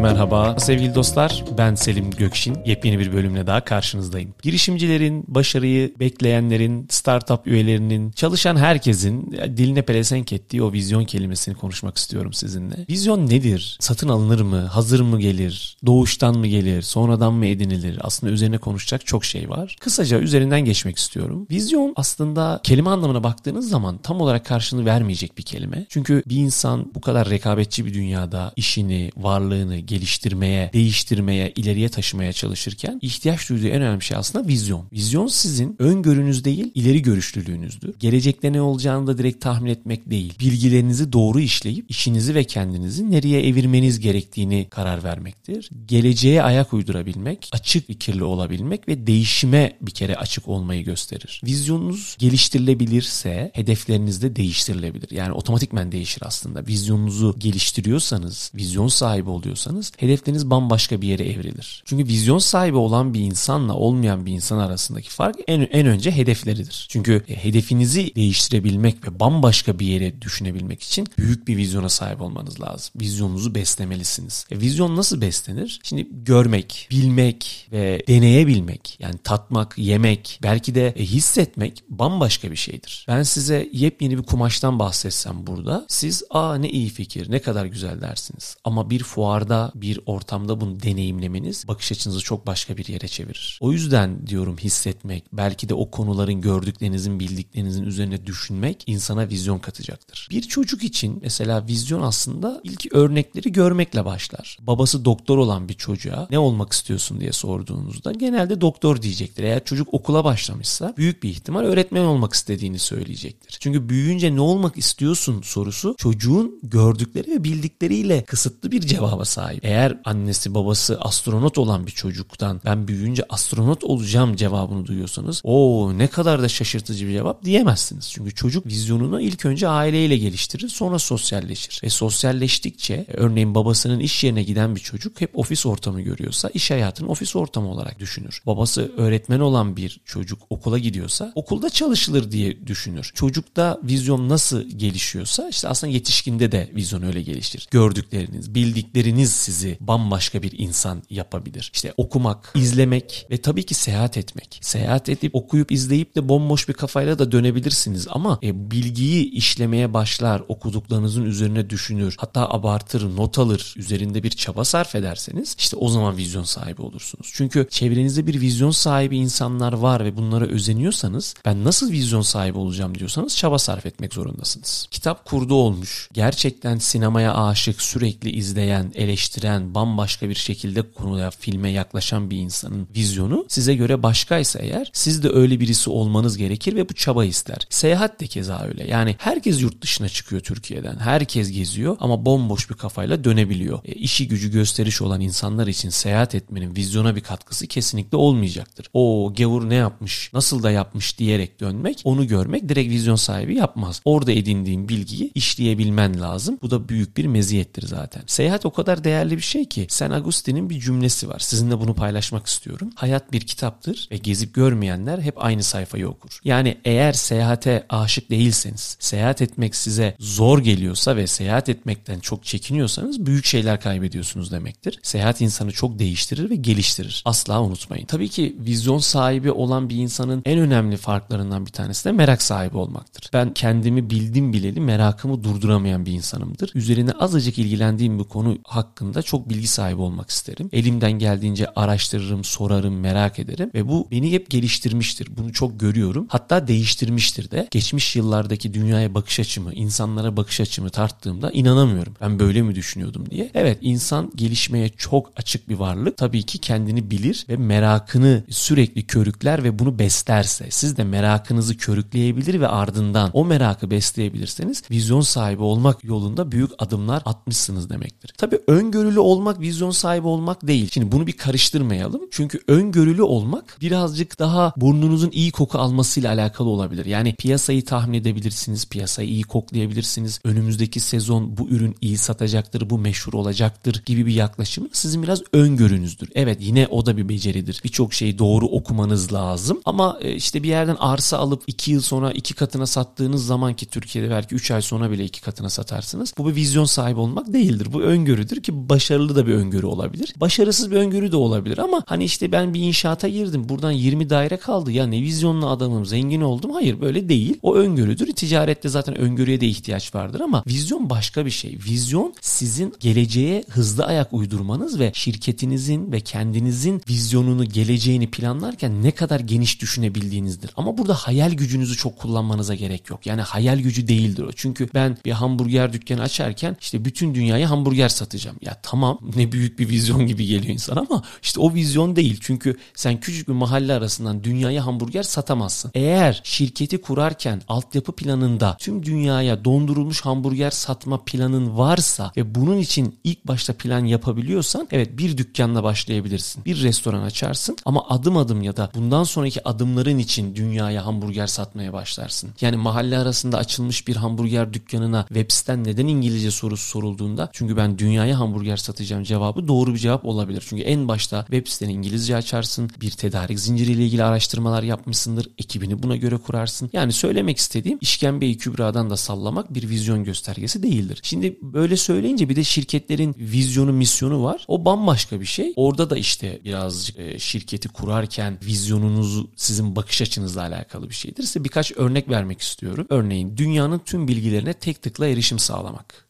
Merhaba 0.00 0.58
sevgili 0.58 0.94
dostlar 0.94 1.44
ben 1.58 1.74
Selim 1.74 2.10
Gökşin. 2.10 2.56
Yepyeni 2.66 2.98
bir 2.98 3.12
bölümle 3.12 3.46
daha 3.46 3.64
karşınızdayım. 3.64 4.34
Girişimcilerin, 4.42 5.24
başarıyı 5.28 5.94
bekleyenlerin, 6.00 6.86
startup 6.90 7.46
üyelerinin, 7.46 8.10
çalışan 8.10 8.56
herkesin 8.56 9.32
diline 9.32 9.82
pelesenk 9.82 10.32
ettiği 10.32 10.62
o 10.62 10.72
vizyon 10.72 11.04
kelimesini 11.04 11.54
konuşmak 11.54 11.96
istiyorum 11.96 12.32
sizinle. 12.32 12.74
Vizyon 12.90 13.26
nedir? 13.26 13.76
Satın 13.80 14.08
alınır 14.08 14.40
mı? 14.40 14.60
Hazır 14.60 15.00
mı 15.00 15.20
gelir? 15.20 15.76
Doğuştan 15.86 16.38
mı 16.38 16.46
gelir? 16.46 16.82
Sonradan 16.82 17.32
mı 17.32 17.46
edinilir? 17.46 17.98
Aslında 18.00 18.32
üzerine 18.32 18.58
konuşacak 18.58 19.06
çok 19.06 19.24
şey 19.24 19.50
var. 19.50 19.76
Kısaca 19.80 20.18
üzerinden 20.18 20.60
geçmek 20.60 20.98
istiyorum. 20.98 21.46
Vizyon 21.50 21.92
aslında 21.96 22.60
kelime 22.62 22.90
anlamına 22.90 23.24
baktığınız 23.24 23.68
zaman 23.68 23.98
tam 23.98 24.20
olarak 24.20 24.46
karşılığını 24.46 24.86
vermeyecek 24.86 25.38
bir 25.38 25.42
kelime. 25.42 25.86
Çünkü 25.88 26.22
bir 26.26 26.36
insan 26.36 26.94
bu 26.94 27.00
kadar 27.00 27.30
rekabetçi 27.30 27.86
bir 27.86 27.94
dünyada 27.94 28.52
işini, 28.56 29.10
varlığını 29.16 29.89
geliştirmeye, 29.90 30.70
değiştirmeye, 30.72 31.52
ileriye 31.56 31.88
taşımaya 31.88 32.32
çalışırken 32.32 32.98
ihtiyaç 33.02 33.48
duyduğu 33.48 33.66
en 33.66 33.82
önemli 33.82 34.02
şey 34.02 34.16
aslında 34.16 34.48
vizyon. 34.48 34.86
Vizyon 34.92 35.26
sizin 35.26 35.76
öngörünüz 35.78 36.44
değil, 36.44 36.70
ileri 36.74 37.02
görüşlülüğünüzdür. 37.02 37.94
Gelecekte 37.98 38.52
ne 38.52 38.60
olacağını 38.60 39.06
da 39.06 39.18
direkt 39.18 39.40
tahmin 39.40 39.70
etmek 39.70 40.10
değil. 40.10 40.34
Bilgilerinizi 40.40 41.12
doğru 41.12 41.40
işleyip 41.40 41.90
işinizi 41.90 42.34
ve 42.34 42.44
kendinizi 42.44 43.10
nereye 43.10 43.46
evirmeniz 43.46 44.00
gerektiğini 44.00 44.66
karar 44.70 45.04
vermektir. 45.04 45.70
Geleceğe 45.86 46.42
ayak 46.42 46.72
uydurabilmek, 46.72 47.48
açık 47.52 47.86
fikirli 47.86 48.24
olabilmek 48.24 48.88
ve 48.88 49.06
değişime 49.06 49.76
bir 49.80 49.92
kere 49.92 50.16
açık 50.16 50.48
olmayı 50.48 50.84
gösterir. 50.84 51.40
Vizyonunuz 51.44 52.16
geliştirilebilirse 52.18 53.50
hedefleriniz 53.54 54.22
de 54.22 54.36
değiştirilebilir. 54.36 55.10
Yani 55.10 55.32
otomatikmen 55.32 55.92
değişir 55.92 56.22
aslında. 56.26 56.66
Vizyonunuzu 56.66 57.34
geliştiriyorsanız, 57.38 58.52
vizyon 58.54 58.88
sahibi 58.88 59.30
oluyorsanız 59.30 59.79
hedefleriniz 59.96 60.50
bambaşka 60.50 61.00
bir 61.00 61.08
yere 61.08 61.24
evrilir. 61.24 61.82
Çünkü 61.84 62.06
vizyon 62.06 62.38
sahibi 62.38 62.76
olan 62.76 63.14
bir 63.14 63.20
insanla 63.20 63.74
olmayan 63.74 64.26
bir 64.26 64.32
insan 64.32 64.58
arasındaki 64.58 65.10
fark 65.10 65.36
en, 65.46 65.60
en 65.60 65.86
önce 65.86 66.10
hedefleridir. 66.10 66.86
Çünkü 66.90 67.24
e, 67.28 67.44
hedefinizi 67.44 68.14
değiştirebilmek 68.16 69.08
ve 69.08 69.20
bambaşka 69.20 69.78
bir 69.78 69.86
yere 69.86 70.22
düşünebilmek 70.22 70.82
için 70.82 71.06
büyük 71.18 71.48
bir 71.48 71.56
vizyona 71.56 71.88
sahip 71.88 72.20
olmanız 72.20 72.60
lazım. 72.60 72.92
Vizyonunuzu 73.00 73.54
beslemelisiniz. 73.54 74.46
E, 74.50 74.60
vizyon 74.60 74.96
nasıl 74.96 75.20
beslenir? 75.20 75.80
Şimdi 75.82 76.06
görmek, 76.12 76.88
bilmek 76.90 77.68
ve 77.72 78.02
deneyebilmek 78.08 78.96
yani 79.00 79.14
tatmak, 79.24 79.78
yemek, 79.78 80.38
belki 80.42 80.74
de 80.74 80.88
e, 80.88 81.04
hissetmek 81.04 81.82
bambaşka 81.88 82.50
bir 82.50 82.56
şeydir. 82.56 83.04
Ben 83.08 83.22
size 83.22 83.68
yepyeni 83.72 84.18
bir 84.18 84.22
kumaştan 84.22 84.78
bahsetsem 84.78 85.46
burada 85.46 85.84
siz 85.88 86.22
aa 86.30 86.54
ne 86.54 86.70
iyi 86.70 86.88
fikir, 86.88 87.30
ne 87.30 87.38
kadar 87.38 87.66
güzel 87.66 88.00
dersiniz. 88.00 88.56
Ama 88.64 88.90
bir 88.90 89.02
fuarda, 89.02 89.69
bir 89.74 90.00
ortamda 90.06 90.60
bunu 90.60 90.82
deneyimlemeniz 90.82 91.68
bakış 91.68 91.92
açınızı 91.92 92.20
çok 92.20 92.46
başka 92.46 92.76
bir 92.76 92.86
yere 92.86 93.08
çevirir. 93.08 93.58
O 93.62 93.72
yüzden 93.72 94.26
diyorum 94.26 94.56
hissetmek, 94.56 95.24
belki 95.32 95.68
de 95.68 95.74
o 95.74 95.90
konuların 95.90 96.40
gördüklerinizin, 96.40 97.20
bildiklerinizin 97.20 97.84
üzerine 97.84 98.26
düşünmek 98.26 98.84
insana 98.86 99.28
vizyon 99.28 99.58
katacaktır. 99.58 100.28
Bir 100.30 100.42
çocuk 100.42 100.84
için 100.84 101.18
mesela 101.22 101.66
vizyon 101.66 102.02
aslında 102.02 102.60
ilk 102.64 102.94
örnekleri 102.94 103.52
görmekle 103.52 104.04
başlar. 104.04 104.58
Babası 104.60 105.04
doktor 105.04 105.38
olan 105.38 105.68
bir 105.68 105.74
çocuğa 105.74 106.26
ne 106.30 106.38
olmak 106.38 106.72
istiyorsun 106.72 107.20
diye 107.20 107.32
sorduğunuzda 107.32 108.12
genelde 108.12 108.60
doktor 108.60 109.02
diyecektir. 109.02 109.44
Eğer 109.44 109.64
çocuk 109.64 109.94
okula 109.94 110.24
başlamışsa 110.24 110.94
büyük 110.96 111.22
bir 111.22 111.28
ihtimal 111.28 111.60
öğretmen 111.60 112.04
olmak 112.04 112.32
istediğini 112.32 112.78
söyleyecektir. 112.78 113.56
Çünkü 113.60 113.88
büyüyünce 113.88 114.34
ne 114.34 114.40
olmak 114.40 114.78
istiyorsun 114.78 115.42
sorusu 115.42 115.94
çocuğun 115.98 116.60
gördükleri 116.62 117.30
ve 117.30 117.44
bildikleriyle 117.44 118.24
kısıtlı 118.24 118.70
bir 118.70 118.80
cevaba 118.80 119.24
sahip. 119.24 119.59
Eğer 119.62 119.98
annesi 120.04 120.54
babası 120.54 121.00
astronot 121.00 121.58
olan 121.58 121.86
bir 121.86 121.92
çocuktan 121.92 122.60
ben 122.64 122.88
büyüyünce 122.88 123.24
astronot 123.28 123.84
olacağım 123.84 124.36
cevabını 124.36 124.86
duyuyorsanız 124.86 125.40
o 125.44 125.90
ne 125.98 126.06
kadar 126.06 126.42
da 126.42 126.48
şaşırtıcı 126.48 127.06
bir 127.06 127.12
cevap 127.12 127.44
diyemezsiniz. 127.44 128.10
Çünkü 128.10 128.34
çocuk 128.34 128.66
vizyonunu 128.66 129.20
ilk 129.20 129.46
önce 129.46 129.68
aileyle 129.68 130.16
geliştirir 130.16 130.68
sonra 130.68 130.98
sosyalleşir. 130.98 131.80
Ve 131.84 131.90
sosyalleştikçe 131.90 133.06
örneğin 133.12 133.54
babasının 133.54 134.00
iş 134.00 134.24
yerine 134.24 134.42
giden 134.42 134.76
bir 134.76 134.80
çocuk 134.80 135.20
hep 135.20 135.38
ofis 135.38 135.66
ortamı 135.66 136.00
görüyorsa 136.00 136.48
iş 136.48 136.70
hayatını 136.70 137.08
ofis 137.08 137.36
ortamı 137.36 137.68
olarak 137.68 137.98
düşünür. 137.98 138.42
Babası 138.46 138.92
öğretmen 138.96 139.40
olan 139.40 139.76
bir 139.76 140.00
çocuk 140.04 140.42
okula 140.50 140.78
gidiyorsa 140.78 141.32
okulda 141.34 141.70
çalışılır 141.70 142.30
diye 142.30 142.66
düşünür. 142.66 143.12
Çocukta 143.14 143.80
vizyon 143.82 144.28
nasıl 144.28 144.62
gelişiyorsa 144.62 145.48
işte 145.48 145.68
aslında 145.68 145.92
yetişkinde 145.92 146.52
de 146.52 146.70
vizyon 146.74 147.02
öyle 147.02 147.22
gelişir. 147.22 147.68
Gördükleriniz, 147.70 148.54
bildikleriniz 148.54 149.32
sizi 149.50 149.78
bambaşka 149.80 150.42
bir 150.42 150.58
insan 150.58 151.02
yapabilir. 151.10 151.70
İşte 151.74 151.94
okumak, 151.96 152.52
izlemek 152.54 153.26
ve 153.30 153.36
tabii 153.36 153.66
ki 153.66 153.74
seyahat 153.74 154.16
etmek. 154.16 154.58
Seyahat 154.62 155.08
edip 155.08 155.34
okuyup 155.34 155.72
izleyip 155.72 156.16
de 156.16 156.28
bomboş 156.28 156.68
bir 156.68 156.74
kafayla 156.74 157.18
da 157.18 157.32
dönebilirsiniz 157.32 158.06
ama 158.10 158.38
e, 158.42 158.70
bilgiyi 158.70 159.30
işlemeye 159.30 159.94
başlar, 159.94 160.42
okuduklarınızın 160.48 161.24
üzerine 161.24 161.70
düşünür, 161.70 162.14
hatta 162.18 162.48
abartır, 162.48 163.16
not 163.16 163.38
alır, 163.38 163.74
üzerinde 163.76 164.22
bir 164.22 164.30
çaba 164.30 164.64
sarf 164.64 164.94
ederseniz 164.94 165.56
işte 165.58 165.76
o 165.76 165.88
zaman 165.88 166.16
vizyon 166.16 166.44
sahibi 166.44 166.82
olursunuz. 166.82 167.30
Çünkü 167.34 167.66
çevrenizde 167.70 168.26
bir 168.26 168.40
vizyon 168.40 168.70
sahibi 168.70 169.16
insanlar 169.16 169.72
var 169.72 170.04
ve 170.04 170.16
bunlara 170.16 170.46
özeniyorsanız 170.46 171.34
ben 171.44 171.64
nasıl 171.64 171.92
vizyon 171.92 172.22
sahibi 172.22 172.58
olacağım 172.58 172.98
diyorsanız 172.98 173.36
çaba 173.36 173.58
sarf 173.58 173.86
etmek 173.86 174.14
zorundasınız. 174.14 174.86
Kitap 174.90 175.24
kurdu 175.24 175.54
olmuş, 175.54 176.08
gerçekten 176.12 176.78
sinemaya 176.78 177.34
aşık, 177.34 177.82
sürekli 177.82 178.30
izleyen, 178.30 178.92
eleştiren, 178.94 179.39
bambaşka 179.48 180.28
bir 180.28 180.34
şekilde 180.34 180.82
konuya, 180.82 181.30
filme 181.30 181.70
yaklaşan 181.70 182.30
bir 182.30 182.38
insanın 182.38 182.88
vizyonu 182.96 183.44
size 183.48 183.74
göre 183.74 184.02
başkaysa 184.02 184.58
eğer 184.58 184.90
siz 184.92 185.22
de 185.22 185.28
öyle 185.28 185.60
birisi 185.60 185.90
olmanız 185.90 186.36
gerekir 186.36 186.76
ve 186.76 186.88
bu 186.88 186.94
çaba 186.94 187.24
ister. 187.24 187.66
Seyahat 187.70 188.20
de 188.20 188.26
keza 188.26 188.62
öyle. 188.62 188.88
Yani 188.88 189.16
herkes 189.18 189.62
yurt 189.62 189.82
dışına 189.82 190.08
çıkıyor 190.08 190.42
Türkiye'den. 190.42 190.96
Herkes 190.98 191.50
geziyor 191.52 191.96
ama 192.00 192.26
bomboş 192.26 192.70
bir 192.70 192.74
kafayla 192.74 193.24
dönebiliyor. 193.24 193.80
E, 193.84 193.92
işi 193.92 194.28
gücü 194.28 194.50
gösteriş 194.50 195.02
olan 195.02 195.20
insanlar 195.20 195.66
için 195.66 195.90
seyahat 195.90 196.34
etmenin 196.34 196.76
vizyona 196.76 197.16
bir 197.16 197.20
katkısı 197.20 197.66
kesinlikle 197.66 198.16
olmayacaktır. 198.16 198.86
O 198.94 199.32
gavur 199.36 199.68
ne 199.68 199.74
yapmış, 199.74 200.30
nasıl 200.32 200.62
da 200.62 200.70
yapmış 200.70 201.18
diyerek 201.18 201.60
dönmek, 201.60 202.00
onu 202.04 202.26
görmek 202.26 202.68
direkt 202.68 202.90
vizyon 202.90 203.16
sahibi 203.16 203.56
yapmaz. 203.56 204.02
Orada 204.04 204.32
edindiğin 204.32 204.88
bilgiyi 204.88 205.30
işleyebilmen 205.34 206.20
lazım. 206.20 206.58
Bu 206.62 206.70
da 206.70 206.88
büyük 206.88 207.16
bir 207.16 207.26
meziyettir 207.26 207.86
zaten. 207.86 208.22
Seyahat 208.26 208.66
o 208.66 208.70
kadar 208.70 209.04
değerli 209.04 209.29
bir 209.36 209.42
şey 209.42 209.64
ki 209.64 209.86
Sen 209.88 210.10
Agustin'in 210.10 210.70
bir 210.70 210.80
cümlesi 210.80 211.28
var. 211.28 211.38
Sizinle 211.38 211.80
bunu 211.80 211.94
paylaşmak 211.94 212.46
istiyorum. 212.46 212.90
Hayat 212.94 213.32
bir 213.32 213.40
kitaptır 213.40 214.08
ve 214.10 214.16
gezip 214.16 214.54
görmeyenler 214.54 215.18
hep 215.18 215.44
aynı 215.44 215.62
sayfayı 215.62 216.08
okur. 216.08 216.40
Yani 216.44 216.78
eğer 216.84 217.12
seyahate 217.12 217.86
aşık 217.88 218.30
değilseniz, 218.30 218.96
seyahat 219.00 219.42
etmek 219.42 219.76
size 219.76 220.16
zor 220.18 220.58
geliyorsa 220.58 221.16
ve 221.16 221.26
seyahat 221.26 221.68
etmekten 221.68 222.20
çok 222.20 222.44
çekiniyorsanız 222.44 223.26
büyük 223.26 223.44
şeyler 223.44 223.80
kaybediyorsunuz 223.80 224.52
demektir. 224.52 224.98
Seyahat 225.02 225.40
insanı 225.40 225.72
çok 225.72 225.98
değiştirir 225.98 226.50
ve 226.50 226.54
geliştirir. 226.56 227.22
Asla 227.24 227.62
unutmayın. 227.62 228.06
Tabii 228.06 228.28
ki 228.28 228.56
vizyon 228.58 228.98
sahibi 228.98 229.50
olan 229.50 229.88
bir 229.88 229.96
insanın 229.96 230.42
en 230.44 230.58
önemli 230.58 230.96
farklarından 230.96 231.66
bir 231.66 231.72
tanesi 231.72 232.04
de 232.04 232.12
merak 232.12 232.42
sahibi 232.42 232.76
olmaktır. 232.76 233.30
Ben 233.32 233.54
kendimi 233.54 234.10
bildim 234.10 234.52
bileli 234.52 234.80
merakımı 234.80 235.44
durduramayan 235.44 236.06
bir 236.06 236.12
insanımdır. 236.12 236.70
Üzerine 236.74 237.12
azıcık 237.12 237.58
ilgilendiğim 237.58 238.18
bir 238.18 238.24
konu 238.24 238.58
hakkında 238.64 239.09
çok 239.22 239.48
bilgi 239.48 239.66
sahibi 239.66 240.00
olmak 240.00 240.30
isterim. 240.30 240.68
Elimden 240.72 241.12
geldiğince 241.12 241.66
araştırırım, 241.76 242.44
sorarım, 242.44 243.00
merak 243.00 243.38
ederim 243.38 243.70
ve 243.74 243.88
bu 243.88 244.08
beni 244.10 244.32
hep 244.32 244.50
geliştirmiştir. 244.50 245.28
Bunu 245.36 245.52
çok 245.52 245.80
görüyorum. 245.80 246.26
Hatta 246.28 246.68
değiştirmiştir 246.68 247.50
de. 247.50 247.68
Geçmiş 247.70 248.16
yıllardaki 248.16 248.74
dünyaya 248.74 249.14
bakış 249.14 249.40
açımı, 249.40 249.74
insanlara 249.74 250.36
bakış 250.36 250.60
açımı 250.60 250.90
tarttığımda 250.90 251.50
inanamıyorum. 251.50 252.14
Ben 252.20 252.38
böyle 252.38 252.62
mi 252.62 252.74
düşünüyordum 252.74 253.30
diye. 253.30 253.50
Evet 253.54 253.78
insan 253.80 254.32
gelişmeye 254.34 254.88
çok 254.88 255.32
açık 255.36 255.68
bir 255.68 255.74
varlık. 255.74 256.16
Tabii 256.16 256.42
ki 256.42 256.58
kendini 256.58 257.10
bilir 257.10 257.46
ve 257.48 257.56
merakını 257.56 258.44
sürekli 258.50 259.02
körükler 259.02 259.64
ve 259.64 259.78
bunu 259.78 259.98
beslerse 259.98 260.66
siz 260.70 260.96
de 260.96 261.04
merakınızı 261.04 261.76
körükleyebilir 261.76 262.60
ve 262.60 262.68
ardından 262.68 263.30
o 263.32 263.44
merakı 263.44 263.90
besleyebilirseniz 263.90 264.82
vizyon 264.90 265.20
sahibi 265.20 265.62
olmak 265.62 266.04
yolunda 266.04 266.52
büyük 266.52 266.70
adımlar 266.78 267.22
atmışsınız 267.24 267.90
demektir. 267.90 268.32
Tabii 268.38 268.58
öngörülü 269.00 269.20
olmak 269.20 269.60
vizyon 269.60 269.90
sahibi 269.90 270.26
olmak 270.26 270.66
değil. 270.66 270.90
Şimdi 270.92 271.12
bunu 271.12 271.26
bir 271.26 271.32
karıştırmayalım. 271.32 272.20
Çünkü 272.30 272.60
öngörülü 272.68 273.22
olmak 273.22 273.76
birazcık 273.80 274.38
daha 274.38 274.72
burnunuzun 274.76 275.30
iyi 275.32 275.52
koku 275.52 275.78
almasıyla 275.78 276.32
alakalı 276.32 276.68
olabilir. 276.68 277.06
Yani 277.06 277.34
piyasayı 277.34 277.84
tahmin 277.84 278.18
edebilirsiniz, 278.18 278.88
piyasayı 278.88 279.28
iyi 279.28 279.42
koklayabilirsiniz. 279.42 280.40
Önümüzdeki 280.44 281.00
sezon 281.00 281.56
bu 281.56 281.68
ürün 281.68 281.96
iyi 282.00 282.18
satacaktır, 282.18 282.90
bu 282.90 282.98
meşhur 282.98 283.32
olacaktır 283.32 284.02
gibi 284.06 284.26
bir 284.26 284.34
yaklaşım 284.34 284.88
sizin 284.92 285.22
biraz 285.22 285.42
öngörünüzdür. 285.52 286.28
Evet 286.34 286.58
yine 286.60 286.86
o 286.90 287.06
da 287.06 287.16
bir 287.16 287.28
beceridir. 287.28 287.80
Birçok 287.84 288.14
şeyi 288.14 288.38
doğru 288.38 288.66
okumanız 288.66 289.32
lazım. 289.32 289.80
Ama 289.84 290.18
e, 290.20 290.34
işte 290.34 290.62
bir 290.62 290.68
yerden 290.68 290.96
arsa 290.98 291.38
alıp 291.38 291.62
2 291.66 291.92
yıl 291.92 292.00
sonra 292.00 292.32
iki 292.32 292.54
katına 292.54 292.86
sattığınız 292.86 293.46
zaman 293.46 293.74
ki 293.74 293.86
Türkiye'de 293.86 294.30
belki 294.30 294.54
3 294.54 294.70
ay 294.70 294.82
sonra 294.82 295.10
bile 295.10 295.24
iki 295.24 295.40
katına 295.40 295.70
satarsınız. 295.70 296.34
Bu 296.38 296.48
bir 296.48 296.54
vizyon 296.54 296.84
sahibi 296.84 297.20
olmak 297.20 297.52
değildir. 297.52 297.88
Bu 297.92 298.02
öngörüdür 298.02 298.62
ki 298.62 298.89
başarılı 298.90 299.36
da 299.36 299.46
bir 299.46 299.54
öngörü 299.54 299.86
olabilir. 299.86 300.34
Başarısız 300.36 300.90
bir 300.90 300.96
öngörü 300.96 301.32
de 301.32 301.36
olabilir 301.36 301.78
ama 301.78 302.02
hani 302.06 302.24
işte 302.24 302.52
ben 302.52 302.74
bir 302.74 302.80
inşaata 302.80 303.28
girdim. 303.28 303.68
Buradan 303.68 303.90
20 303.90 304.30
daire 304.30 304.56
kaldı. 304.56 304.92
Ya 304.92 305.06
ne 305.06 305.22
vizyonlu 305.22 305.68
adamım, 305.68 306.06
zengin 306.06 306.40
oldum. 306.40 306.70
Hayır 306.70 307.00
böyle 307.00 307.28
değil. 307.28 307.58
O 307.62 307.74
öngörüdür. 307.74 308.32
Ticarette 308.32 308.88
zaten 308.88 309.18
öngörüye 309.18 309.60
de 309.60 309.66
ihtiyaç 309.66 310.14
vardır 310.14 310.40
ama 310.40 310.64
vizyon 310.66 311.10
başka 311.10 311.46
bir 311.46 311.50
şey. 311.50 311.78
Vizyon 311.88 312.34
sizin 312.40 312.94
geleceğe 313.00 313.64
hızlı 313.68 314.04
ayak 314.04 314.32
uydurmanız 314.32 314.98
ve 314.98 315.10
şirketinizin 315.14 316.12
ve 316.12 316.20
kendinizin 316.20 317.02
vizyonunu, 317.08 317.64
geleceğini 317.64 318.30
planlarken 318.30 319.02
ne 319.02 319.10
kadar 319.10 319.40
geniş 319.40 319.80
düşünebildiğinizdir. 319.80 320.70
Ama 320.76 320.98
burada 320.98 321.14
hayal 321.14 321.52
gücünüzü 321.52 321.96
çok 321.96 322.18
kullanmanıza 322.18 322.74
gerek 322.74 323.10
yok. 323.10 323.26
Yani 323.26 323.40
hayal 323.40 323.78
gücü 323.78 324.08
değildir 324.08 324.42
o. 324.42 324.52
Çünkü 324.52 324.88
ben 324.94 325.16
bir 325.24 325.30
hamburger 325.30 325.92
dükkanı 325.92 326.22
açarken 326.22 326.76
işte 326.80 327.04
bütün 327.04 327.34
dünyaya 327.34 327.70
hamburger 327.70 328.08
satacağım. 328.08 328.56
Ya 328.60 328.79
tamam 328.82 329.18
ne 329.36 329.52
büyük 329.52 329.78
bir 329.78 329.88
vizyon 329.88 330.26
gibi 330.26 330.46
geliyor 330.46 330.74
insan 330.74 330.96
ama 330.96 331.22
işte 331.42 331.60
o 331.60 331.74
vizyon 331.74 332.16
değil. 332.16 332.38
Çünkü 332.40 332.76
sen 332.94 333.20
küçük 333.20 333.48
bir 333.48 333.52
mahalle 333.52 333.92
arasından 333.92 334.44
dünyaya 334.44 334.86
hamburger 334.86 335.22
satamazsın. 335.22 335.90
Eğer 335.94 336.40
şirketi 336.44 337.00
kurarken 337.00 337.62
altyapı 337.68 338.12
planında 338.12 338.76
tüm 338.78 339.06
dünyaya 339.06 339.64
dondurulmuş 339.64 340.20
hamburger 340.20 340.70
satma 340.70 341.24
planın 341.24 341.78
varsa 341.78 342.32
ve 342.36 342.54
bunun 342.54 342.78
için 342.78 343.18
ilk 343.24 343.46
başta 343.46 343.72
plan 343.72 344.04
yapabiliyorsan 344.04 344.88
evet 344.90 345.18
bir 345.18 345.36
dükkanla 345.36 345.82
başlayabilirsin. 345.82 346.64
Bir 346.64 346.82
restoran 346.82 347.22
açarsın 347.22 347.76
ama 347.84 348.08
adım 348.08 348.36
adım 348.36 348.62
ya 348.62 348.76
da 348.76 348.90
bundan 348.94 349.24
sonraki 349.24 349.68
adımların 349.68 350.18
için 350.18 350.56
dünyaya 350.56 351.06
hamburger 351.06 351.46
satmaya 351.46 351.92
başlarsın. 351.92 352.50
Yani 352.60 352.76
mahalle 352.76 353.18
arasında 353.18 353.58
açılmış 353.58 354.08
bir 354.08 354.16
hamburger 354.16 354.72
dükkanına 354.72 355.24
web 355.28 355.50
siten 355.50 355.84
neden 355.84 356.06
İngilizce 356.06 356.50
sorusu 356.50 356.88
sorulduğunda 356.88 357.50
çünkü 357.52 357.76
ben 357.76 357.98
dünyaya 357.98 358.38
hamburger 358.38 358.69
satacağım 358.76 359.22
cevabı 359.22 359.68
doğru 359.68 359.94
bir 359.94 359.98
cevap 359.98 360.24
olabilir. 360.24 360.64
Çünkü 360.68 360.82
en 360.82 361.08
başta 361.08 361.40
web 361.40 361.66
siteni 361.66 361.92
İngilizce 361.92 362.36
açarsın, 362.36 362.90
bir 363.00 363.10
tedarik 363.10 363.60
zinciriyle 363.60 364.04
ilgili 364.04 364.24
araştırmalar 364.24 364.82
yapmışsındır, 364.82 365.48
ekibini 365.58 366.02
buna 366.02 366.16
göre 366.16 366.36
kurarsın. 366.36 366.90
Yani 366.92 367.12
söylemek 367.12 367.58
istediğim 367.58 367.98
işkembeyi 368.00 368.58
kübradan 368.58 369.10
da 369.10 369.16
sallamak 369.16 369.74
bir 369.74 369.88
vizyon 369.88 370.24
göstergesi 370.24 370.82
değildir. 370.82 371.20
Şimdi 371.22 371.58
böyle 371.62 371.96
söyleyince 371.96 372.48
bir 372.48 372.56
de 372.56 372.64
şirketlerin 372.64 373.34
vizyonu, 373.38 373.92
misyonu 373.92 374.44
var. 374.44 374.64
O 374.68 374.84
bambaşka 374.84 375.40
bir 375.40 375.46
şey. 375.46 375.72
Orada 375.76 376.10
da 376.10 376.16
işte 376.16 376.60
birazcık 376.64 377.18
e, 377.18 377.38
şirketi 377.38 377.88
kurarken 377.88 378.58
vizyonunuzu 378.64 379.50
sizin 379.56 379.96
bakış 379.96 380.22
açınızla 380.22 380.60
alakalı 380.60 381.08
bir 381.08 381.14
şeydir. 381.14 381.42
Size 381.42 381.64
birkaç 381.64 381.92
örnek 381.92 382.28
vermek 382.28 382.60
istiyorum. 382.60 383.06
Örneğin 383.10 383.56
dünyanın 383.56 383.98
tüm 383.98 384.28
bilgilerine 384.28 384.72
tek 384.72 385.02
tıkla 385.02 385.26
erişim 385.26 385.58
sağlamak. 385.58 386.29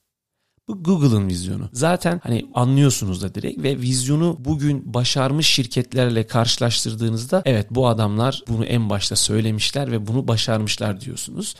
Bu 0.70 0.82
Google'ın 0.82 1.28
vizyonu. 1.28 1.68
Zaten 1.72 2.20
hani 2.22 2.46
anlıyorsunuz 2.54 3.22
da 3.22 3.34
direkt 3.34 3.62
ve 3.62 3.78
vizyonu 3.78 4.36
bugün 4.38 4.94
başarmış 4.94 5.46
şirketlerle 5.46 6.26
karşılaştırdığınızda 6.26 7.42
evet 7.44 7.66
bu 7.70 7.88
adamlar 7.88 8.42
bunu 8.48 8.64
en 8.64 8.90
başta 8.90 9.16
söylemişler 9.16 9.92
ve 9.92 10.06
bunu 10.06 10.28
başarmışlar 10.28 11.00
diyorsunuz. 11.00 11.54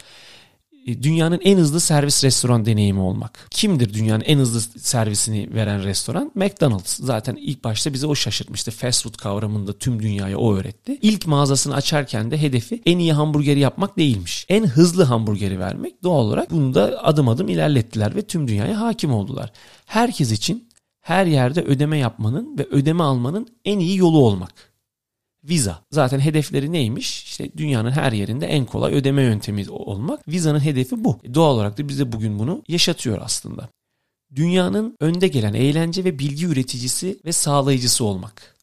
E, 0.91 1.03
dünyanın 1.03 1.41
en 1.45 1.59
hızlı 1.59 1.81
servis 1.81 2.25
restoran 2.25 2.67
deneyimi 2.67 3.01
olmak. 3.01 3.47
Kimdir 3.51 3.95
dünyanın 3.95 4.25
en 4.27 4.39
hızlı 4.39 4.61
servisini 4.81 5.55
veren 5.55 5.85
restoran? 5.85 6.33
McDonald's. 6.35 6.97
Zaten 6.97 7.37
ilk 7.41 7.65
başta 7.65 7.93
bize 7.93 8.07
o 8.07 8.15
şaşırtmıştı. 8.15 8.71
Fast 8.71 9.03
food 9.03 9.17
kavramında 9.17 9.79
tüm 9.79 10.03
dünyaya 10.03 10.39
o 10.39 10.55
öğretti. 10.55 10.99
İlk 11.03 11.27
mağazasını 11.27 11.75
açarken 11.75 12.31
de 12.31 12.43
hedefi 12.43 12.83
en 12.87 12.99
iyi 12.99 13.13
hamburgeri 13.13 13.61
yapmak 13.61 13.99
değilmiş. 13.99 14.47
En 14.49 14.67
hızlı 14.67 15.05
hamburgeri 15.05 15.59
vermek. 15.59 16.03
Doğal 16.03 16.25
olarak 16.25 16.51
bunu 16.51 16.75
da 16.75 17.05
adım 17.05 17.29
adım 17.29 17.49
ilerlettiler 17.49 18.17
ve 18.17 18.23
tüm 18.23 18.49
dünyaya 18.49 18.81
hakim 18.81 19.13
oldular. 19.13 19.53
Herkes 19.87 20.33
için 20.33 20.69
her 21.01 21.27
yerde 21.27 21.63
ödeme 21.63 21.99
yapmanın 21.99 22.59
ve 22.59 22.67
ödeme 22.71 23.03
almanın 23.03 23.47
en 23.65 23.79
iyi 23.79 23.97
yolu 23.97 24.19
olmak. 24.19 24.70
Visa. 25.45 25.85
Zaten 25.91 26.21
hedefleri 26.21 26.73
neymiş? 26.73 27.25
İşte 27.25 27.51
dünyanın 27.57 27.91
her 27.91 28.13
yerinde 28.13 28.47
en 28.47 28.67
kolay 28.67 28.95
ödeme 28.95 29.23
yöntemi 29.23 29.71
olmak. 29.71 30.29
Visa'nın 30.29 30.61
hedefi 30.61 31.05
bu. 31.05 31.19
E, 31.23 31.35
doğal 31.35 31.55
olarak 31.55 31.79
da 31.79 31.89
bize 31.89 32.13
bugün 32.13 32.39
bunu 32.39 32.63
yaşatıyor 32.69 33.19
aslında. 33.23 33.69
Dünyanın 34.35 34.97
önde 35.01 35.29
gelen 35.29 35.55
eğlence 35.55 36.05
ve 36.05 36.19
bilgi 36.19 36.47
üreticisi 36.47 37.21
ve 37.25 37.33
sağlayıcısı 37.33 38.05
olmak. 38.05 38.57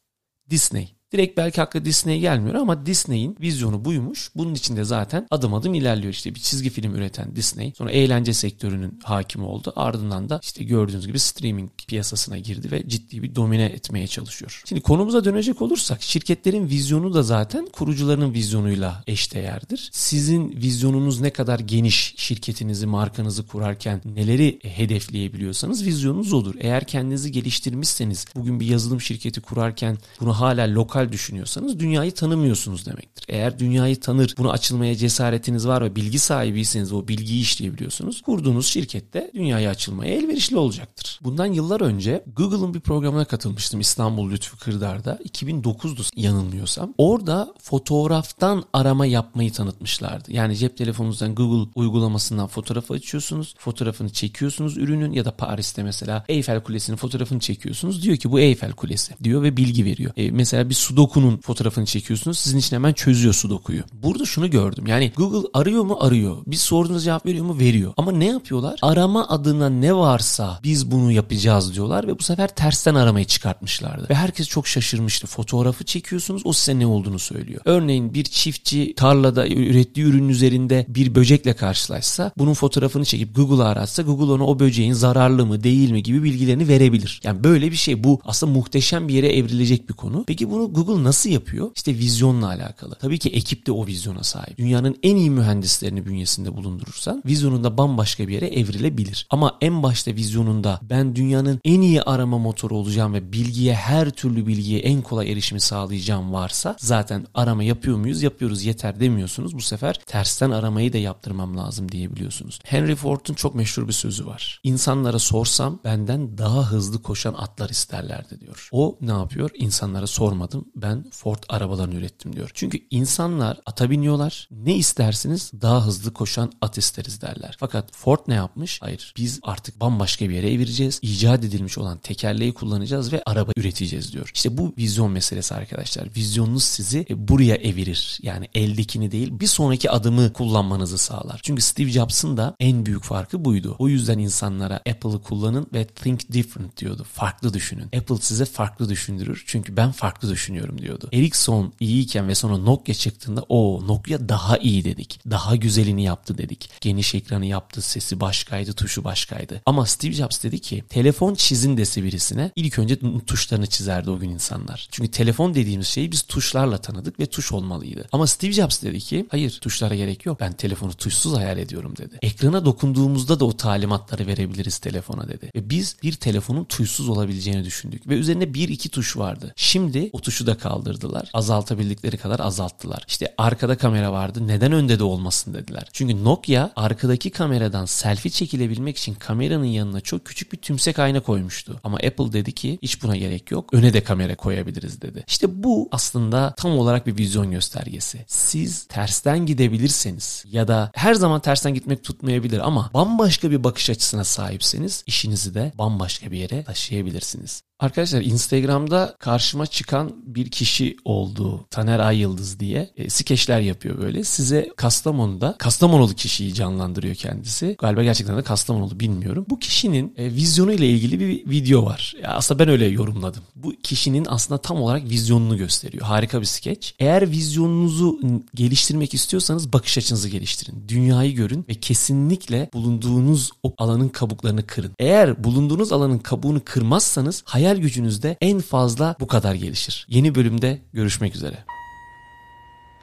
Disney. 0.50 0.97
Direkt 1.12 1.36
belki 1.36 1.60
haklı 1.60 1.84
Disney'e 1.84 2.18
gelmiyor 2.18 2.54
ama 2.54 2.86
Disney'in 2.86 3.36
vizyonu 3.40 3.84
buymuş. 3.84 4.30
Bunun 4.34 4.54
içinde 4.54 4.84
zaten 4.84 5.26
adım 5.30 5.54
adım 5.54 5.74
ilerliyor. 5.74 6.12
İşte 6.12 6.34
bir 6.34 6.40
çizgi 6.40 6.70
film 6.70 6.94
üreten 6.94 7.36
Disney. 7.36 7.72
Sonra 7.78 7.90
eğlence 7.90 8.34
sektörünün 8.34 9.00
hakimi 9.02 9.44
oldu. 9.44 9.72
Ardından 9.76 10.28
da 10.28 10.40
işte 10.42 10.64
gördüğünüz 10.64 11.06
gibi 11.06 11.18
streaming 11.18 11.70
piyasasına 11.88 12.38
girdi 12.38 12.70
ve 12.70 12.88
ciddi 12.88 13.22
bir 13.22 13.34
domine 13.34 13.64
etmeye 13.64 14.06
çalışıyor. 14.06 14.62
Şimdi 14.68 14.82
konumuza 14.82 15.24
dönecek 15.24 15.62
olursak 15.62 16.02
şirketlerin 16.02 16.68
vizyonu 16.68 17.14
da 17.14 17.22
zaten 17.22 17.66
kurucularının 17.72 18.34
vizyonuyla 18.34 19.02
eşdeğerdir. 19.06 19.90
Sizin 19.92 20.52
vizyonunuz 20.52 21.20
ne 21.20 21.30
kadar 21.30 21.58
geniş 21.58 22.14
şirketinizi, 22.16 22.86
markanızı 22.86 23.46
kurarken 23.46 24.02
neleri 24.04 24.58
hedefleyebiliyorsanız 24.62 25.86
vizyonunuz 25.86 26.32
odur. 26.32 26.54
Eğer 26.60 26.84
kendinizi 26.84 27.32
geliştirmişseniz 27.32 28.26
bugün 28.34 28.60
bir 28.60 28.66
yazılım 28.66 29.00
şirketi 29.00 29.40
kurarken 29.40 29.98
bunu 30.20 30.40
hala 30.40 30.74
lokal 30.74 30.97
lokal 30.98 31.12
düşünüyorsanız 31.12 31.78
dünyayı 31.80 32.12
tanımıyorsunuz 32.12 32.86
demektir. 32.86 33.24
Eğer 33.28 33.58
dünyayı 33.58 34.00
tanır, 34.00 34.34
bunu 34.38 34.50
açılmaya 34.50 34.96
cesaretiniz 34.96 35.66
var 35.66 35.84
ve 35.84 35.96
bilgi 35.96 36.18
sahibiyseniz 36.18 36.92
o 36.92 37.08
bilgiyi 37.08 37.42
işleyebiliyorsunuz. 37.42 38.22
Kurduğunuz 38.22 38.66
şirkette 38.66 39.30
dünyaya 39.34 39.70
açılmaya 39.70 40.14
elverişli 40.14 40.56
olacaktır. 40.56 41.20
Bundan 41.22 41.46
yıllar 41.46 41.80
önce 41.80 42.24
Google'ın 42.36 42.74
bir 42.74 42.80
programına 42.80 43.24
katılmıştım 43.24 43.80
İstanbul 43.80 44.30
Lütfü 44.30 44.56
Kırdar'da. 44.56 45.18
2009'du 45.28 46.02
yanılmıyorsam. 46.16 46.94
Orada 46.98 47.54
fotoğraftan 47.60 48.64
arama 48.72 49.06
yapmayı 49.06 49.52
tanıtmışlardı. 49.52 50.32
Yani 50.32 50.56
cep 50.56 50.76
telefonunuzdan 50.76 51.34
Google 51.34 51.70
uygulamasından 51.74 52.46
fotoğrafı 52.46 52.94
açıyorsunuz. 52.94 53.54
Fotoğrafını 53.58 54.08
çekiyorsunuz 54.08 54.76
ürünün 54.76 55.12
ya 55.12 55.24
da 55.24 55.30
Paris'te 55.30 55.82
mesela 55.82 56.24
Eyfel 56.28 56.62
Kulesi'nin 56.62 56.96
fotoğrafını 56.96 57.40
çekiyorsunuz. 57.40 58.02
Diyor 58.02 58.16
ki 58.16 58.30
bu 58.30 58.40
Eyfel 58.40 58.72
Kulesi 58.72 59.14
diyor 59.24 59.42
ve 59.42 59.56
bilgi 59.56 59.84
veriyor. 59.84 60.12
E, 60.16 60.30
mesela 60.30 60.68
bir 60.70 60.74
Sudoku'nun 60.88 61.36
fotoğrafını 61.36 61.86
çekiyorsunuz. 61.86 62.38
Sizin 62.38 62.58
için 62.58 62.76
hemen 62.76 62.92
çözüyor 62.92 63.34
Sudoku'yu. 63.34 63.82
Burada 63.92 64.24
şunu 64.24 64.50
gördüm. 64.50 64.86
Yani 64.86 65.12
Google 65.16 65.48
arıyor 65.54 65.84
mu? 65.84 65.96
Arıyor. 66.00 66.36
Biz 66.46 66.60
sorduğunuz 66.60 67.04
cevap 67.04 67.26
veriyor 67.26 67.44
mu? 67.44 67.58
Veriyor. 67.58 67.92
Ama 67.96 68.12
ne 68.12 68.26
yapıyorlar? 68.26 68.78
Arama 68.82 69.28
adına 69.28 69.68
ne 69.68 69.96
varsa 69.96 70.60
biz 70.62 70.90
bunu 70.90 71.12
yapacağız 71.12 71.74
diyorlar 71.74 72.06
ve 72.06 72.18
bu 72.18 72.22
sefer 72.22 72.48
tersten 72.54 72.94
aramayı 72.94 73.24
çıkartmışlardı. 73.26 74.06
Ve 74.10 74.14
herkes 74.14 74.48
çok 74.48 74.66
şaşırmıştı. 74.66 75.26
Fotoğrafı 75.26 75.84
çekiyorsunuz 75.84 76.42
o 76.44 76.52
size 76.52 76.78
ne 76.78 76.86
olduğunu 76.86 77.18
söylüyor. 77.18 77.60
Örneğin 77.64 78.14
bir 78.14 78.24
çiftçi 78.24 78.94
tarlada 78.96 79.48
ürettiği 79.48 80.06
ürünün 80.06 80.28
üzerinde 80.28 80.86
bir 80.88 81.14
böcekle 81.14 81.56
karşılaşsa 81.56 82.32
bunun 82.38 82.54
fotoğrafını 82.54 83.04
çekip 83.04 83.36
Google'a 83.36 83.66
aratsa 83.66 84.02
Google 84.02 84.32
ona 84.32 84.46
o 84.46 84.58
böceğin 84.58 84.92
zararlı 84.92 85.46
mı 85.46 85.62
değil 85.62 85.90
mi 85.90 86.02
gibi 86.02 86.22
bilgilerini 86.22 86.68
verebilir. 86.68 87.20
Yani 87.24 87.44
böyle 87.44 87.70
bir 87.70 87.76
şey 87.76 88.04
bu 88.04 88.20
aslında 88.24 88.52
muhteşem 88.52 89.08
bir 89.08 89.14
yere 89.14 89.36
evrilecek 89.36 89.88
bir 89.88 89.94
konu. 89.94 90.24
Peki 90.26 90.50
bunu 90.50 90.77
Google 90.78 91.04
nasıl 91.04 91.30
yapıyor? 91.30 91.70
İşte 91.76 91.94
vizyonla 91.94 92.46
alakalı. 92.46 92.94
Tabii 92.94 93.18
ki 93.18 93.28
ekip 93.28 93.66
de 93.66 93.72
o 93.72 93.86
vizyona 93.86 94.22
sahip. 94.22 94.58
Dünyanın 94.58 94.96
en 95.02 95.16
iyi 95.16 95.30
mühendislerini 95.30 96.06
bünyesinde 96.06 96.56
bulundurursan 96.56 97.22
vizyonunda 97.26 97.78
bambaşka 97.78 98.28
bir 98.28 98.32
yere 98.32 98.46
evrilebilir. 98.46 99.26
Ama 99.30 99.56
en 99.60 99.82
başta 99.82 100.14
vizyonunda 100.14 100.80
ben 100.82 101.16
dünyanın 101.16 101.60
en 101.64 101.80
iyi 101.80 102.02
arama 102.02 102.38
motoru 102.38 102.76
olacağım 102.76 103.14
ve 103.14 103.32
bilgiye 103.32 103.74
her 103.74 104.10
türlü 104.10 104.46
bilgiye 104.46 104.80
en 104.80 105.02
kolay 105.02 105.32
erişimi 105.32 105.60
sağlayacağım 105.60 106.32
varsa 106.32 106.76
zaten 106.78 107.26
arama 107.34 107.62
yapıyor 107.62 107.96
muyuz? 107.96 108.22
Yapıyoruz 108.22 108.64
yeter 108.64 109.00
demiyorsunuz. 109.00 109.54
Bu 109.54 109.60
sefer 109.60 110.00
tersten 110.06 110.50
aramayı 110.50 110.92
da 110.92 110.98
yaptırmam 110.98 111.56
lazım 111.56 111.92
diyebiliyorsunuz. 111.92 112.58
Henry 112.64 112.94
Ford'un 112.94 113.34
çok 113.34 113.54
meşhur 113.54 113.88
bir 113.88 113.92
sözü 113.92 114.26
var. 114.26 114.60
İnsanlara 114.64 115.18
sorsam 115.18 115.80
benden 115.84 116.38
daha 116.38 116.70
hızlı 116.70 117.02
koşan 117.02 117.34
atlar 117.34 117.70
isterlerdi 117.70 118.40
diyor. 118.40 118.68
O 118.72 118.98
ne 119.00 119.12
yapıyor? 119.12 119.50
İnsanlara 119.54 120.06
sormadım. 120.06 120.67
Ben 120.76 121.04
Ford 121.10 121.42
arabalarını 121.48 121.94
ürettim 121.94 122.36
diyor. 122.36 122.50
Çünkü 122.54 122.78
insanlar 122.90 123.60
ata 123.66 123.90
biniyorlar. 123.90 124.48
Ne 124.50 124.76
istersiniz? 124.76 125.52
Daha 125.62 125.86
hızlı 125.86 126.12
koşan 126.12 126.52
at 126.60 126.78
isteriz 126.78 127.22
derler. 127.22 127.56
Fakat 127.60 127.92
Ford 127.92 128.18
ne 128.28 128.34
yapmış? 128.34 128.82
Hayır. 128.82 129.14
Biz 129.16 129.40
artık 129.42 129.80
bambaşka 129.80 130.28
bir 130.28 130.34
yere 130.34 130.52
evireceğiz. 130.52 130.98
İcat 131.02 131.44
edilmiş 131.44 131.78
olan 131.78 131.98
tekerleği 131.98 132.54
kullanacağız 132.54 133.12
ve 133.12 133.22
araba 133.26 133.52
üreteceğiz 133.56 134.12
diyor. 134.12 134.30
İşte 134.34 134.58
bu 134.58 134.74
vizyon 134.78 135.10
meselesi 135.10 135.54
arkadaşlar. 135.54 136.08
Vizyonunuz 136.16 136.64
sizi 136.64 137.06
e, 137.10 137.28
buraya 137.28 137.54
evirir. 137.54 138.18
Yani 138.22 138.48
eldekini 138.54 139.12
değil 139.12 139.40
bir 139.40 139.46
sonraki 139.46 139.90
adımı 139.90 140.32
kullanmanızı 140.32 140.98
sağlar. 140.98 141.40
Çünkü 141.42 141.62
Steve 141.62 141.90
Jobs'ın 141.90 142.36
da 142.36 142.56
en 142.60 142.86
büyük 142.86 143.04
farkı 143.04 143.44
buydu. 143.44 143.76
O 143.78 143.88
yüzden 143.88 144.18
insanlara 144.18 144.76
Apple'ı 144.76 145.22
kullanın 145.22 145.66
ve 145.74 145.86
think 145.86 146.32
different 146.32 146.76
diyordu. 146.76 147.06
Farklı 147.12 147.54
düşünün. 147.54 147.84
Apple 147.84 148.16
size 148.16 148.44
farklı 148.44 148.88
düşündürür. 148.88 149.44
Çünkü 149.46 149.76
ben 149.76 149.92
farklı 149.92 150.30
düşünüyorum 150.30 150.57
düşünüyorum 150.58 150.82
diyordu. 150.82 151.08
Ericsson 151.12 151.72
iyiyken 151.80 152.28
ve 152.28 152.34
sonra 152.34 152.56
Nokia 152.56 152.94
çıktığında 152.94 153.44
o 153.48 153.86
Nokia 153.86 154.28
daha 154.28 154.58
iyi 154.58 154.84
dedik. 154.84 155.20
Daha 155.30 155.56
güzelini 155.56 156.02
yaptı 156.02 156.38
dedik. 156.38 156.70
Geniş 156.80 157.14
ekranı 157.14 157.46
yaptı, 157.46 157.82
sesi 157.82 158.20
başkaydı, 158.20 158.72
tuşu 158.72 159.04
başkaydı. 159.04 159.62
Ama 159.66 159.86
Steve 159.86 160.12
Jobs 160.12 160.42
dedi 160.42 160.58
ki 160.60 160.84
telefon 160.88 161.34
çizin 161.34 161.76
dese 161.76 162.02
birisine 162.02 162.50
ilk 162.56 162.78
önce 162.78 162.98
tuşlarını 163.26 163.66
çizerdi 163.66 164.10
o 164.10 164.18
gün 164.18 164.30
insanlar. 164.30 164.88
Çünkü 164.90 165.10
telefon 165.10 165.54
dediğimiz 165.54 165.86
şeyi 165.86 166.12
biz 166.12 166.22
tuşlarla 166.22 166.78
tanıdık 166.78 167.20
ve 167.20 167.26
tuş 167.26 167.52
olmalıydı. 167.52 168.08
Ama 168.12 168.26
Steve 168.26 168.52
Jobs 168.52 168.82
dedi 168.82 169.00
ki 169.00 169.26
hayır 169.30 169.58
tuşlara 169.60 169.94
gerek 169.94 170.26
yok. 170.26 170.40
Ben 170.40 170.52
telefonu 170.52 170.92
tuşsuz 170.92 171.36
hayal 171.36 171.58
ediyorum 171.58 171.94
dedi. 171.96 172.18
Ekrana 172.22 172.64
dokunduğumuzda 172.64 173.40
da 173.40 173.44
o 173.44 173.56
talimatları 173.56 174.26
verebiliriz 174.26 174.78
telefona 174.78 175.28
dedi. 175.28 175.50
Ve 175.54 175.70
biz 175.70 175.96
bir 176.02 176.12
telefonun 176.12 176.64
tuşsuz 176.64 177.08
olabileceğini 177.08 177.64
düşündük. 177.64 178.08
Ve 178.08 178.14
üzerinde 178.14 178.54
bir 178.54 178.68
iki 178.68 178.88
tuş 178.88 179.16
vardı. 179.16 179.52
Şimdi 179.56 180.10
o 180.12 180.20
tuşu 180.20 180.46
da 180.48 180.58
kaldırdılar. 180.58 181.30
Azaltabildikleri 181.34 182.16
kadar 182.16 182.40
azalttılar. 182.40 183.04
İşte 183.08 183.34
arkada 183.38 183.76
kamera 183.76 184.12
vardı. 184.12 184.46
Neden 184.46 184.72
önde 184.72 184.98
de 184.98 185.04
olmasın 185.04 185.54
dediler. 185.54 185.88
Çünkü 185.92 186.24
Nokia 186.24 186.70
arkadaki 186.76 187.30
kameradan 187.30 187.84
selfie 187.84 188.30
çekilebilmek 188.30 188.96
için 188.96 189.14
kameranın 189.14 189.64
yanına 189.64 190.00
çok 190.00 190.24
küçük 190.24 190.52
bir 190.52 190.56
tümsek 190.56 190.98
ayna 190.98 191.20
koymuştu. 191.20 191.80
Ama 191.84 191.96
Apple 191.96 192.32
dedi 192.32 192.52
ki 192.52 192.78
hiç 192.82 193.02
buna 193.02 193.16
gerek 193.16 193.50
yok. 193.50 193.74
Öne 193.74 193.92
de 193.92 194.04
kamera 194.04 194.36
koyabiliriz 194.36 195.02
dedi. 195.02 195.24
İşte 195.28 195.62
bu 195.62 195.88
aslında 195.92 196.54
tam 196.56 196.78
olarak 196.78 197.06
bir 197.06 197.16
vizyon 197.16 197.50
göstergesi. 197.50 198.24
Siz 198.26 198.84
tersten 198.84 199.46
gidebilirseniz 199.46 200.44
ya 200.50 200.68
da 200.68 200.90
her 200.94 201.14
zaman 201.14 201.40
tersten 201.40 201.74
gitmek 201.74 202.04
tutmayabilir 202.04 202.58
ama 202.58 202.90
bambaşka 202.94 203.50
bir 203.50 203.64
bakış 203.64 203.90
açısına 203.90 204.24
sahipseniz 204.24 205.04
işinizi 205.06 205.54
de 205.54 205.72
bambaşka 205.78 206.30
bir 206.30 206.38
yere 206.38 206.64
taşıyabilirsiniz. 206.64 207.67
Arkadaşlar 207.80 208.20
Instagram'da 208.20 209.16
karşıma 209.18 209.66
çıkan 209.66 210.12
bir 210.26 210.50
kişi 210.50 210.96
oldu. 211.04 211.66
Taner 211.70 211.98
Ay 211.98 212.18
Yıldız 212.18 212.60
diye. 212.60 212.90
E, 212.96 213.10
skeçler 213.10 213.60
yapıyor 213.60 213.98
böyle. 213.98 214.24
Size 214.24 214.70
Kastamonu'da 214.76 215.56
Kastamonulu 215.58 216.14
kişiyi 216.14 216.54
canlandırıyor 216.54 217.14
kendisi. 217.14 217.76
Galiba 217.78 218.02
gerçekten 218.02 218.36
de 218.36 218.42
Kastamonulu 218.42 219.00
bilmiyorum. 219.00 219.46
Bu 219.50 219.58
kişinin 219.58 220.14
e, 220.16 220.24
vizyonu 220.24 220.72
ile 220.72 220.88
ilgili 220.88 221.20
bir 221.20 221.50
video 221.50 221.84
var. 221.84 222.14
Ya 222.22 222.28
aslında 222.28 222.58
ben 222.58 222.68
öyle 222.68 222.86
yorumladım. 222.86 223.42
Bu 223.56 223.72
kişinin 223.82 224.26
aslında 224.28 224.60
tam 224.60 224.82
olarak 224.82 225.04
vizyonunu 225.04 225.56
gösteriyor. 225.56 226.06
Harika 226.06 226.40
bir 226.40 226.46
skeç. 226.46 226.94
Eğer 226.98 227.30
vizyonunuzu 227.30 228.20
geliştirmek 228.54 229.14
istiyorsanız 229.14 229.72
bakış 229.72 229.98
açınızı 229.98 230.28
geliştirin. 230.28 230.84
Dünyayı 230.88 231.34
görün 231.34 231.64
ve 231.68 231.74
kesinlikle 231.74 232.70
bulunduğunuz 232.72 233.50
o 233.62 233.74
alanın 233.78 234.08
kabuklarını 234.08 234.66
kırın. 234.66 234.92
Eğer 234.98 235.44
bulunduğunuz 235.44 235.92
alanın 235.92 236.18
kabuğunu 236.18 236.60
kırmazsanız 236.64 237.42
hayal 237.46 237.67
hayal 237.68 237.80
gücünüz 237.80 238.22
de 238.22 238.36
en 238.40 238.60
fazla 238.60 239.16
bu 239.20 239.26
kadar 239.26 239.54
gelişir. 239.54 240.06
Yeni 240.08 240.34
bölümde 240.34 240.78
görüşmek 240.92 241.34
üzere. 241.34 241.56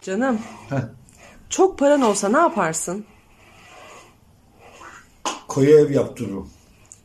Canım. 0.02 0.40
Heh. 0.70 0.78
Çok 1.50 1.80
paran 1.80 2.02
olsa 2.02 2.30
ne 2.30 2.38
yaparsın? 2.38 3.06
Koyu 5.48 5.70
ev 5.70 5.92
yaptırırım. 5.92 6.50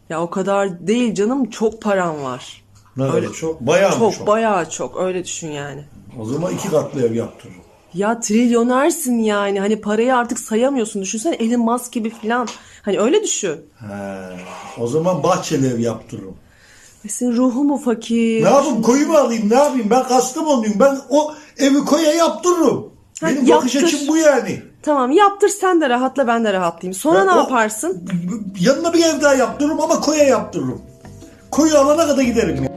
Ya 0.09 0.23
o 0.23 0.31
kadar 0.31 0.87
değil 0.87 1.15
canım 1.15 1.51
çok 1.51 1.83
param 1.83 2.23
var. 2.23 2.65
Ne 2.97 3.05
öyle 3.05 3.33
çok? 3.33 3.61
Bayağı 3.61 3.99
çok, 3.99 4.15
çok? 4.15 4.27
Bayağı 4.27 4.71
çok 4.71 4.97
öyle 5.01 5.25
düşün 5.25 5.51
yani. 5.51 5.85
O 6.19 6.25
zaman 6.25 6.55
iki 6.55 6.69
katlı 6.69 7.07
ev 7.07 7.15
yaptırırım. 7.15 7.63
Ya 7.95 8.21
trilyonersin 8.21 9.19
yani. 9.19 9.61
Hani 9.61 9.81
parayı 9.81 10.17
artık 10.17 10.39
sayamıyorsun. 10.39 11.03
Düşünsene 11.03 11.35
Elon 11.35 11.61
Musk 11.61 11.93
gibi 11.93 12.11
falan. 12.11 12.49
Hani 12.83 13.01
öyle 13.01 13.23
düşün. 13.23 13.61
He. 13.79 13.97
O 14.79 14.87
zaman 14.87 15.23
bahçeli 15.23 15.67
ev 15.67 15.79
yaptırırım. 15.79 16.37
E 17.05 17.09
senin 17.09 17.37
ruhu 17.37 17.65
mu 17.65 17.77
fakir? 17.77 18.45
Ne 18.45 18.49
yapayım 18.51 18.83
koyu 18.83 19.07
mu 19.09 19.17
alayım 19.17 19.51
ne 19.51 19.55
yapayım 19.55 19.91
ben 19.91 20.03
Kastamonluyum 20.09 20.75
ben 20.81 20.99
o 21.11 21.33
evi 21.59 21.79
koya 21.85 22.13
yaptırırım. 22.13 22.91
Ha, 23.21 23.27
Benim 23.27 23.37
yaptır. 23.47 23.55
bakış 23.55 23.77
açım 23.77 24.09
bu 24.09 24.17
yani. 24.17 24.63
Tamam 24.83 25.11
yaptır 25.11 25.49
sen 25.49 25.81
de 25.81 25.89
rahatla 25.89 26.27
ben 26.27 26.45
de 26.45 26.53
rahatlayayım. 26.53 26.95
Sonra 27.01 27.19
ben 27.21 27.27
ne 27.27 27.33
o, 27.33 27.37
yaparsın? 27.37 28.09
Yanına 28.61 28.93
bir 28.93 29.05
ev 29.05 29.21
daha 29.23 29.35
yaptırırım 29.35 29.81
ama 29.81 30.01
koya 30.01 30.25
yaptırırım. 30.25 30.83
Koyu 31.51 31.79
alana 31.79 32.07
kadar 32.07 32.23
giderim 32.23 32.65
ya. 32.65 32.71